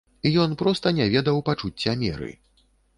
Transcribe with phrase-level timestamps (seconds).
[0.43, 2.35] Ён проста не ведаў пачуцця меры.